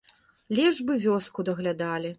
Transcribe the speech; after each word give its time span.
Лепш 0.59 0.79
бы 0.89 0.97
вёску 1.05 1.49
даглядалі. 1.51 2.09